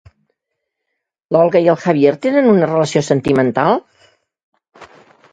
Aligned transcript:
L'Olga 1.35 1.59
i 1.65 1.67
el 1.73 1.77
Javier 1.83 2.13
tenen 2.23 2.49
una 2.53 2.69
relació 2.71 3.03
sentimental? 3.09 3.77